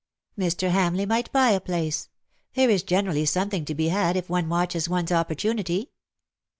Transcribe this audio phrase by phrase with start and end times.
[0.35, 0.71] Mr.
[0.71, 2.09] Ham leigh might buy a place.
[2.55, 5.91] There is generally some thing to be had if one watches one^s opportunity.